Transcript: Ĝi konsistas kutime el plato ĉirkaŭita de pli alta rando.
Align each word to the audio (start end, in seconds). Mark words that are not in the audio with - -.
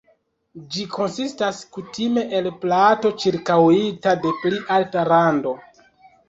Ĝi 0.75 0.85
konsistas 0.93 1.59
kutime 1.75 2.23
el 2.37 2.47
plato 2.63 3.11
ĉirkaŭita 3.25 4.15
de 4.25 4.33
pli 4.41 4.63
alta 4.79 5.05
rando. 5.13 5.55